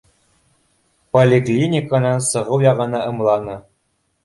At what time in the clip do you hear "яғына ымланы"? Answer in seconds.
2.69-3.61